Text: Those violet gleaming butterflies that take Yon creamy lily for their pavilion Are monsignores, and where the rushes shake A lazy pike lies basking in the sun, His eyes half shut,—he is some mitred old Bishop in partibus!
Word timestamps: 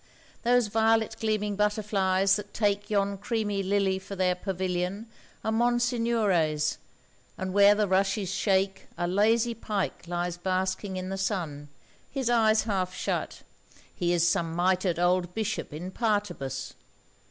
Those 0.41 0.65
violet 0.65 1.15
gleaming 1.19 1.55
butterflies 1.55 2.35
that 2.35 2.55
take 2.55 2.89
Yon 2.89 3.19
creamy 3.19 3.61
lily 3.61 3.99
for 3.99 4.15
their 4.15 4.33
pavilion 4.33 5.05
Are 5.43 5.51
monsignores, 5.51 6.79
and 7.37 7.53
where 7.53 7.75
the 7.75 7.87
rushes 7.87 8.33
shake 8.33 8.87
A 8.97 9.07
lazy 9.07 9.53
pike 9.53 10.07
lies 10.07 10.37
basking 10.37 10.97
in 10.97 11.09
the 11.09 11.19
sun, 11.19 11.67
His 12.09 12.31
eyes 12.31 12.63
half 12.63 12.95
shut,—he 12.95 14.11
is 14.11 14.27
some 14.27 14.55
mitred 14.55 14.97
old 14.97 15.35
Bishop 15.35 15.71
in 15.71 15.91
partibus! 15.91 16.73